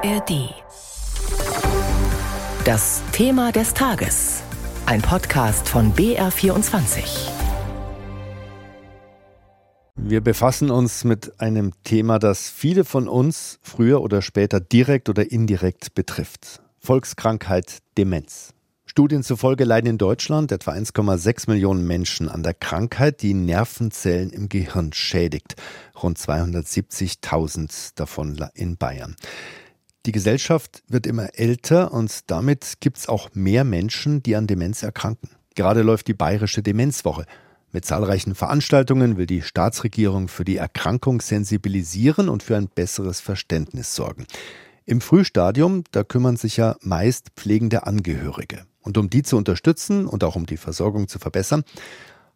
[0.00, 0.54] ARD.
[2.64, 4.42] Das Thema des Tages.
[4.86, 7.30] Ein Podcast von BR24.
[9.96, 15.32] Wir befassen uns mit einem Thema, das viele von uns früher oder später direkt oder
[15.32, 16.62] indirekt betrifft.
[16.78, 18.54] Volkskrankheit Demenz.
[18.86, 24.48] Studien zufolge leiden in Deutschland etwa 1,6 Millionen Menschen an der Krankheit, die Nervenzellen im
[24.48, 25.56] Gehirn schädigt.
[26.00, 29.16] Rund 270.000 davon in Bayern.
[30.08, 34.82] Die Gesellschaft wird immer älter und damit gibt es auch mehr Menschen, die an Demenz
[34.82, 35.28] erkranken.
[35.54, 37.26] Gerade läuft die Bayerische Demenzwoche.
[37.72, 43.94] Mit zahlreichen Veranstaltungen will die Staatsregierung für die Erkrankung sensibilisieren und für ein besseres Verständnis
[43.94, 44.26] sorgen.
[44.86, 48.64] Im Frühstadium, da kümmern sich ja meist pflegende Angehörige.
[48.80, 51.64] Und um die zu unterstützen und auch um die Versorgung zu verbessern,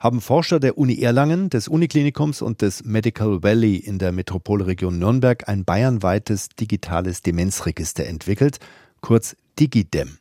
[0.02, 5.48] haben Forscher der Uni Erlangen, des Uniklinikums und des Medical Valley in der Metropolregion Nürnberg
[5.48, 8.59] ein bayernweites digitales Demenzregister entwickelt,
[9.00, 10.19] kurz DigiDem.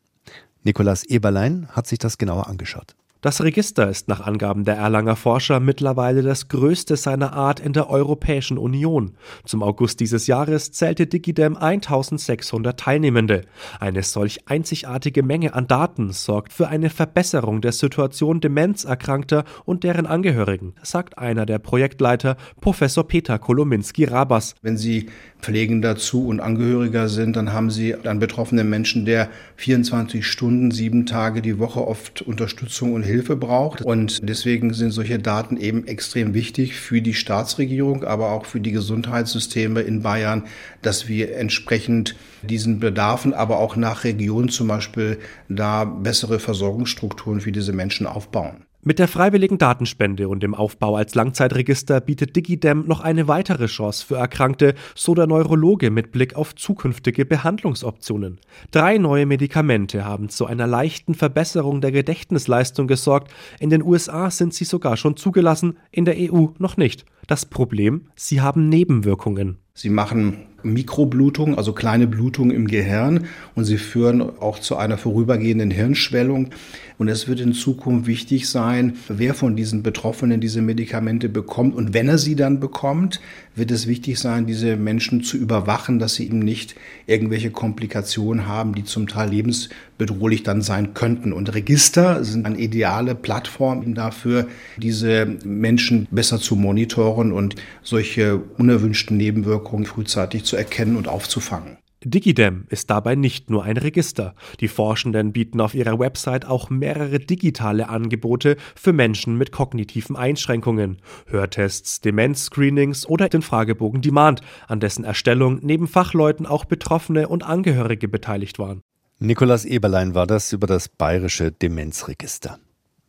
[0.64, 2.96] Nikolas Eberlein hat sich das genauer angeschaut.
[3.24, 7.88] Das Register ist nach Angaben der Erlanger Forscher mittlerweile das größte seiner Art in der
[7.88, 9.12] Europäischen Union.
[9.46, 13.44] Zum August dieses Jahres zählte Digidem 1600 Teilnehmende.
[13.80, 20.08] Eine solch einzigartige Menge an Daten sorgt für eine Verbesserung der Situation Demenzerkrankter und deren
[20.08, 24.56] Angehörigen, sagt einer der Projektleiter, Professor Peter Kolominski-Rabas.
[24.64, 25.10] Wenn Sie
[25.42, 31.06] Pflegender zu und Angehöriger sind, dann haben Sie einen betroffenen Menschen, der 24 Stunden, sieben
[31.06, 33.82] Tage die Woche oft Unterstützung und Hilfe braucht.
[33.82, 38.72] Und deswegen sind solche Daten eben extrem wichtig für die Staatsregierung, aber auch für die
[38.72, 40.44] Gesundheitssysteme in Bayern,
[40.82, 47.52] dass wir entsprechend diesen Bedarfen, aber auch nach Region zum Beispiel da bessere Versorgungsstrukturen für
[47.52, 48.66] diese Menschen aufbauen.
[48.84, 54.04] Mit der freiwilligen Datenspende und dem Aufbau als Langzeitregister bietet DigiDem noch eine weitere Chance
[54.04, 58.40] für Erkrankte, so der Neurologe mit Blick auf zukünftige Behandlungsoptionen.
[58.72, 63.32] Drei neue Medikamente haben zu einer leichten Verbesserung der Gedächtnisleistung gesorgt.
[63.60, 67.06] In den USA sind sie sogar schon zugelassen, in der EU noch nicht.
[67.28, 69.60] Das Problem, sie haben Nebenwirkungen.
[69.76, 75.72] Sie machen Mikroblutung, also kleine Blutungen im Gehirn und sie führen auch zu einer vorübergehenden
[75.72, 76.50] Hirnschwellung.
[76.98, 81.74] Und es wird in Zukunft wichtig sein, wer von diesen Betroffenen diese Medikamente bekommt.
[81.74, 83.20] Und wenn er sie dann bekommt,
[83.56, 86.76] wird es wichtig sein, diese Menschen zu überwachen, dass sie eben nicht
[87.08, 91.34] irgendwelche Komplikationen haben, die zum Teil lebensbedrohlich dann sein könnten.
[91.34, 99.18] Und Register sind eine ideale Plattform dafür, diese Menschen besser zu monitoren und solche unerwünschten
[99.18, 101.78] Nebenwirkungen frühzeitig zu erkennen und aufzufangen.
[102.04, 104.34] Digidem ist dabei nicht nur ein Register.
[104.60, 110.98] Die Forschenden bieten auf ihrer Website auch mehrere digitale Angebote für Menschen mit kognitiven Einschränkungen,
[111.28, 118.08] Hörtests, Demenzscreenings oder den Fragebogen Demand, an dessen Erstellung neben Fachleuten auch Betroffene und Angehörige
[118.08, 118.82] beteiligt waren.
[119.20, 122.58] Nikolas Eberlein war das über das bayerische Demenzregister.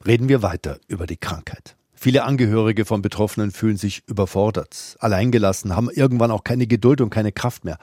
[0.07, 1.77] Reden wir weiter über die Krankheit.
[2.03, 7.31] Viele Angehörige von Betroffenen fühlen sich überfordert, alleingelassen, haben irgendwann auch keine Geduld und keine
[7.31, 7.79] Kraft mehr.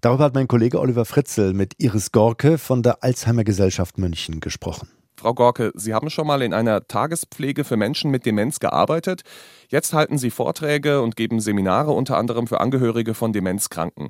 [0.00, 4.88] Darüber hat mein Kollege Oliver Fritzel mit Iris Gorke von der Alzheimer Gesellschaft München gesprochen.
[5.14, 9.22] Frau Gorke, Sie haben schon mal in einer Tagespflege für Menschen mit Demenz gearbeitet.
[9.68, 14.08] Jetzt halten Sie Vorträge und geben Seminare unter anderem für Angehörige von Demenzkranken.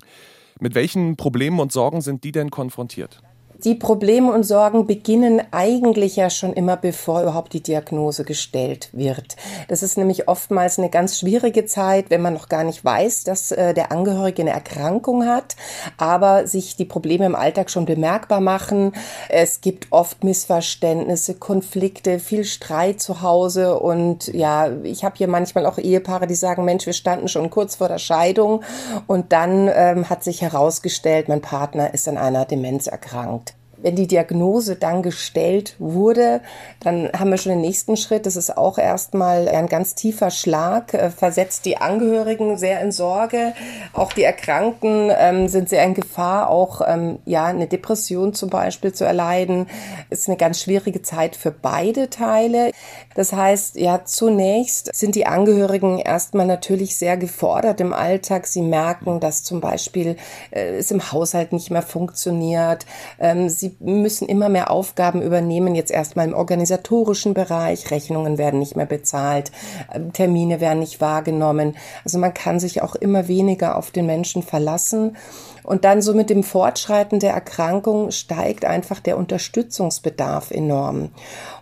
[0.61, 3.21] Mit welchen Problemen und Sorgen sind die denn konfrontiert?
[3.65, 9.37] Die Probleme und Sorgen beginnen eigentlich ja schon immer, bevor überhaupt die Diagnose gestellt wird.
[9.69, 13.53] Das ist nämlich oftmals eine ganz schwierige Zeit, wenn man noch gar nicht weiß, dass
[13.53, 15.57] äh, der Angehörige eine Erkrankung hat,
[15.97, 18.93] aber sich die Probleme im Alltag schon bemerkbar machen.
[19.31, 25.65] Es gibt oft Missverständnisse, Konflikte, viel Streit zu Hause und ja, ich habe hier manchmal
[25.65, 28.63] auch Ehepaare, die sagen, Mensch, wir standen schon kurz vor der Scheidung
[29.07, 33.56] und dann ähm, hat sich herausgestellt, mein Partner ist an einer Demenz erkrankt.
[33.87, 36.41] Wenn die Diagnose dann gestellt wurde,
[36.81, 38.27] dann haben wir schon den nächsten Schritt.
[38.27, 43.53] Das ist auch erstmal ein ganz tiefer Schlag, äh, versetzt die Angehörigen sehr in Sorge.
[43.93, 48.93] Auch die Erkrankten ähm, sind sehr in Gefahr, auch ähm, ja eine Depression zum Beispiel
[48.93, 49.69] zu erleiden.
[50.11, 52.73] Ist eine ganz schwierige Zeit für beide Teile.
[53.15, 58.49] Das heißt, ja, zunächst sind die Angehörigen erstmal natürlich sehr gefordert im Alltag.
[58.49, 60.17] Sie merken, dass zum Beispiel
[60.51, 62.85] äh, es im Haushalt nicht mehr funktioniert.
[63.21, 67.91] Ähm, sie müssen immer mehr Aufgaben übernehmen, jetzt erstmal im organisatorischen Bereich.
[67.91, 69.53] Rechnungen werden nicht mehr bezahlt,
[69.93, 71.77] ähm, Termine werden nicht wahrgenommen.
[72.05, 75.17] Also man kann sich auch immer weniger auf den Menschen verlassen.
[75.63, 81.11] Und dann so mit dem Fortschreiten der Erkrankung steigt einfach der Unterstützungsbedarf enorm.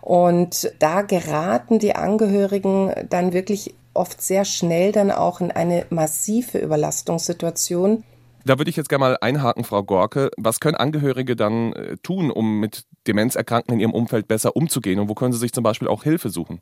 [0.01, 6.59] Und da geraten die Angehörigen dann wirklich oft sehr schnell dann auch in eine massive
[6.59, 8.03] Überlastungssituation
[8.47, 10.29] Da würde ich jetzt gerne mal einhaken, Frau Gorke.
[10.37, 14.99] Was können Angehörige dann äh, tun, um mit Demenzerkrankten in ihrem Umfeld besser umzugehen?
[14.99, 16.61] Und wo können sie sich zum Beispiel auch Hilfe suchen?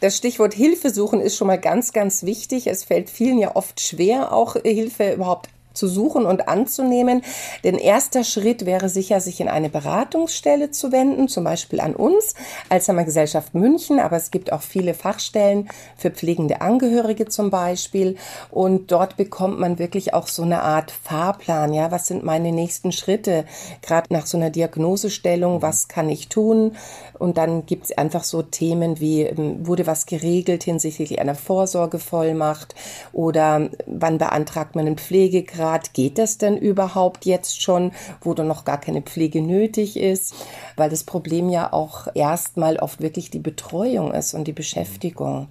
[0.00, 2.66] Das Stichwort Hilfe suchen ist schon mal ganz, ganz wichtig.
[2.66, 7.22] Es fällt vielen ja oft schwer, auch Hilfe überhaupt zu suchen und anzunehmen.
[7.64, 12.34] Denn erster Schritt wäre sicher, sich in eine Beratungsstelle zu wenden, zum Beispiel an uns,
[12.68, 18.16] Alzheimer Gesellschaft München, aber es gibt auch viele Fachstellen für pflegende Angehörige zum Beispiel.
[18.50, 21.74] Und dort bekommt man wirklich auch so eine Art Fahrplan.
[21.74, 23.44] Ja, was sind meine nächsten Schritte?
[23.82, 26.76] Gerade nach so einer Diagnosestellung, was kann ich tun?
[27.18, 32.74] Und dann gibt es einfach so Themen wie, ähm, wurde was geregelt hinsichtlich einer Vorsorgevollmacht
[33.12, 35.63] oder wann beantragt man einen Pflegegrad?
[35.64, 40.34] Grad geht das denn überhaupt jetzt schon, wo dann noch gar keine Pflege nötig ist?
[40.76, 45.48] Weil das Problem ja auch erstmal oft wirklich die Betreuung ist und die Beschäftigung.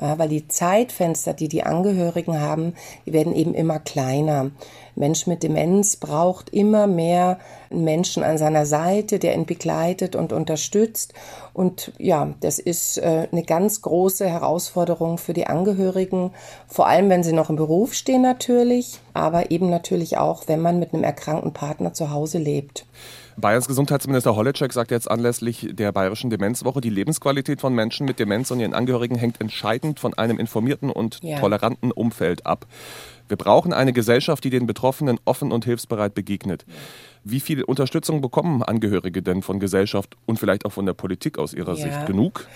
[0.00, 2.74] Ja, weil die Zeitfenster, die die Angehörigen haben,
[3.06, 4.50] die werden eben immer kleiner.
[4.94, 7.38] Mensch mit Demenz braucht immer mehr
[7.70, 11.12] Menschen an seiner Seite, der ihn begleitet und unterstützt.
[11.52, 16.32] Und ja, das ist äh, eine ganz große Herausforderung für die Angehörigen,
[16.66, 20.78] vor allem wenn sie noch im Beruf stehen natürlich, aber eben natürlich auch, wenn man
[20.78, 22.86] mit einem erkrankten Partner zu Hause lebt.
[23.38, 28.50] Bayerns Gesundheitsminister Holleczek sagt jetzt anlässlich der Bayerischen Demenzwoche, die Lebensqualität von Menschen mit Demenz
[28.50, 31.38] und ihren Angehörigen hängt entscheidend von einem informierten und ja.
[31.38, 32.66] toleranten Umfeld ab.
[33.28, 36.64] Wir brauchen eine Gesellschaft, die den Betroffenen offen und hilfsbereit begegnet.
[37.24, 41.52] Wie viel Unterstützung bekommen Angehörige denn von Gesellschaft und vielleicht auch von der Politik aus
[41.52, 41.84] Ihrer ja.
[41.84, 42.06] Sicht?
[42.06, 42.46] Genug?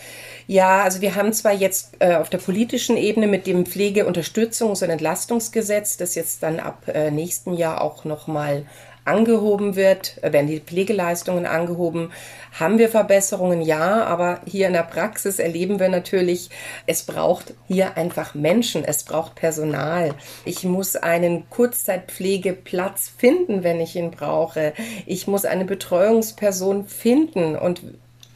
[0.47, 4.91] Ja, also wir haben zwar jetzt äh, auf der politischen Ebene mit dem Pflegeunterstützungs- und
[4.91, 8.65] Entlastungsgesetz, das jetzt dann ab äh, nächsten Jahr auch nochmal
[9.05, 12.13] angehoben wird, werden die Pflegeleistungen angehoben.
[12.59, 13.63] Haben wir Verbesserungen?
[13.63, 16.51] Ja, aber hier in der Praxis erleben wir natürlich,
[16.87, 20.15] es braucht hier einfach Menschen, es braucht Personal.
[20.45, 24.73] Ich muss einen Kurzzeitpflegeplatz finden, wenn ich ihn brauche.
[25.07, 27.83] Ich muss eine Betreuungsperson finden und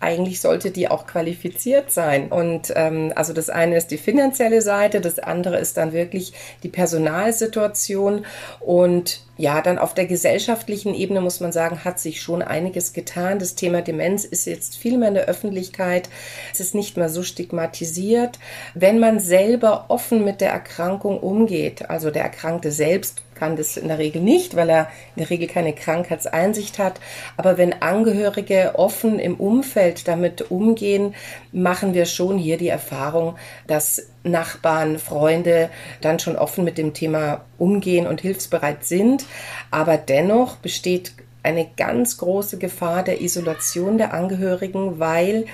[0.04, 2.28] eigentlich sollte die auch qualifiziert sein.
[2.28, 6.68] Und ähm, also das eine ist die finanzielle Seite, das andere ist dann wirklich die
[6.68, 8.26] Personalsituation
[8.60, 13.40] und ja, dann auf der gesellschaftlichen Ebene muss man sagen, hat sich schon einiges getan.
[13.40, 16.08] Das Thema Demenz ist jetzt viel mehr in der Öffentlichkeit.
[16.52, 18.38] Es ist nicht mehr so stigmatisiert.
[18.74, 23.88] Wenn man selber offen mit der Erkrankung umgeht, also der Erkrankte selbst kann das in
[23.88, 27.00] der Regel nicht, weil er in der Regel keine Krankheitseinsicht hat.
[27.36, 31.14] Aber wenn Angehörige offen im Umfeld damit umgehen,
[31.52, 33.36] machen wir schon hier die Erfahrung,
[33.66, 35.70] dass Nachbarn, Freunde
[36.00, 39.26] dann schon offen mit dem Thema umgehen und hilfsbereit sind.
[39.70, 45.44] Aber dennoch besteht eine ganz große Gefahr der Isolation der Angehörigen, weil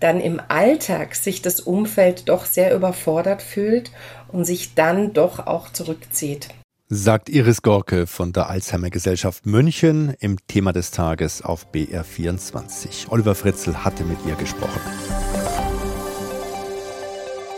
[0.00, 3.90] dann im Alltag sich das Umfeld doch sehr überfordert fühlt
[4.28, 6.48] und sich dann doch auch zurückzieht
[6.88, 13.08] sagt Iris Gorke von der Alzheimer Gesellschaft München im Thema des Tages auf BR24.
[13.08, 14.80] Oliver Fritzel hatte mit ihr gesprochen.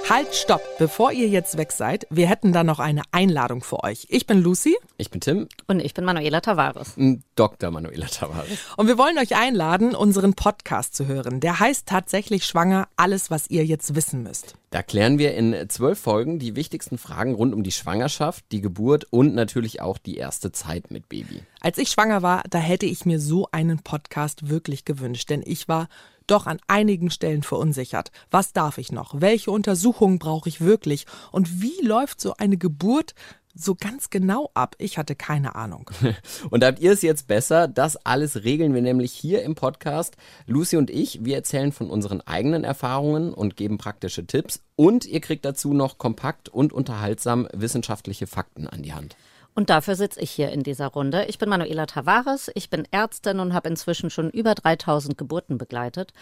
[0.09, 0.63] Halt, stopp!
[0.79, 4.07] Bevor ihr jetzt weg seid, wir hätten da noch eine Einladung für euch.
[4.09, 4.75] Ich bin Lucy.
[4.97, 5.49] Ich bin Tim.
[5.67, 6.95] Und ich bin Manuela Tavares.
[7.35, 7.71] Dr.
[7.71, 8.59] Manuela Tavares.
[8.79, 11.41] Und wir wollen euch einladen, unseren Podcast zu hören.
[11.41, 14.55] Der heißt tatsächlich Schwanger, alles, was ihr jetzt wissen müsst.
[14.71, 19.07] Da klären wir in zwölf Folgen die wichtigsten Fragen rund um die Schwangerschaft, die Geburt
[19.11, 21.43] und natürlich auch die erste Zeit mit Baby.
[21.61, 25.69] Als ich schwanger war, da hätte ich mir so einen Podcast wirklich gewünscht, denn ich
[25.69, 25.89] war
[26.31, 28.11] doch an einigen Stellen verunsichert.
[28.31, 29.21] Was darf ich noch?
[29.21, 31.07] Welche Untersuchungen brauche ich wirklich?
[31.33, 33.15] Und wie läuft so eine Geburt
[33.55, 34.77] so ganz genau ab?
[34.79, 35.91] Ich hatte keine Ahnung.
[36.51, 37.69] und habt ihr es jetzt besser?
[37.69, 40.17] Das alles regeln wir nämlich hier im Podcast.
[40.47, 44.63] Lucy und ich, wir erzählen von unseren eigenen Erfahrungen und geben praktische Tipps.
[44.77, 49.17] Und ihr kriegt dazu noch kompakt und unterhaltsam wissenschaftliche Fakten an die Hand.
[49.59, 51.25] Und dafür sitze ich hier in dieser Runde.
[51.25, 56.13] Ich bin Manuela Tavares, ich bin Ärztin und habe inzwischen schon über 3000 Geburten begleitet.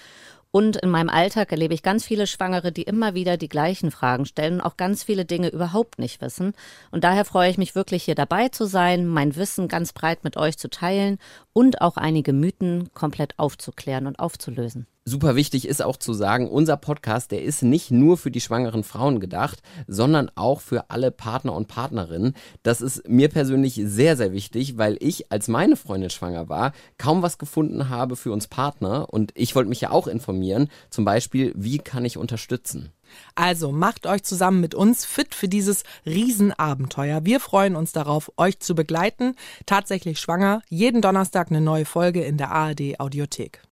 [0.50, 4.24] Und in meinem Alltag erlebe ich ganz viele Schwangere, die immer wieder die gleichen Fragen
[4.24, 6.54] stellen und auch ganz viele Dinge überhaupt nicht wissen.
[6.90, 10.38] Und daher freue ich mich wirklich hier dabei zu sein, mein Wissen ganz breit mit
[10.38, 11.18] euch zu teilen
[11.52, 14.86] und auch einige Mythen komplett aufzuklären und aufzulösen.
[15.08, 18.82] Super wichtig ist auch zu sagen, unser Podcast, der ist nicht nur für die schwangeren
[18.82, 22.34] Frauen gedacht, sondern auch für alle Partner und Partnerinnen.
[22.64, 27.22] Das ist mir persönlich sehr, sehr wichtig, weil ich, als meine Freundin schwanger war, kaum
[27.22, 31.52] was gefunden habe für uns Partner und ich wollte mich ja auch informieren, zum Beispiel,
[31.54, 32.90] wie kann ich unterstützen.
[33.36, 37.24] Also macht euch zusammen mit uns fit für dieses Riesenabenteuer.
[37.24, 39.36] Wir freuen uns darauf, euch zu begleiten.
[39.66, 43.66] Tatsächlich schwanger, jeden Donnerstag eine neue Folge in der ARD Audiothek.